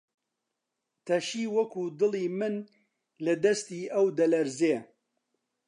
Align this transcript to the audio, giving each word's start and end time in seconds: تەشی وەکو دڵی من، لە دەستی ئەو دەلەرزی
تەشی 1.05 1.45
وەکو 1.55 1.83
دڵی 1.99 2.27
من، 2.39 2.55
لە 3.25 3.33
دەستی 3.43 3.91
ئەو 3.93 4.05
دەلەرزی 4.19 4.75